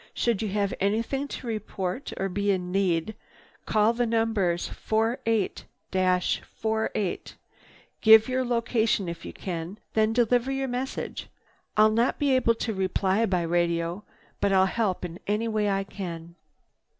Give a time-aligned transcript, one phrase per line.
[0.15, 3.13] Should you have anything to report or be in need,
[3.67, 7.33] call the numbers 48—48,
[8.01, 11.27] give your location if you can, then deliver your message.
[11.77, 14.03] I'll not be able to reply by radio,
[14.39, 16.33] but I'll help in any way I can."